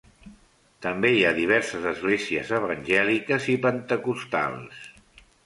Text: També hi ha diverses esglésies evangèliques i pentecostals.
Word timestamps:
També 0.85 1.11
hi 1.15 1.19
ha 1.27 1.33
diverses 1.39 1.85
esglésies 1.91 2.49
evangèliques 2.61 3.47
i 3.55 3.59
pentecostals. 3.67 4.83